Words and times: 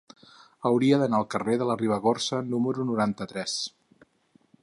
Hauria 0.69 0.97
d'anar 1.01 1.19
al 1.23 1.27
carrer 1.33 1.57
de 1.63 1.67
la 1.71 1.75
Ribagorça 1.81 2.41
número 2.55 2.87
noranta-tres. 2.91 3.57